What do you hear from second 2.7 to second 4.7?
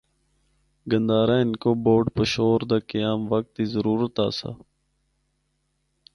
قیام وقت دی ضرورت آسا۔